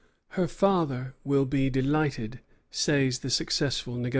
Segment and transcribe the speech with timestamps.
[0.29, 2.39] "Her father will be delighted,"
[2.71, 4.09] says the successful negotiator.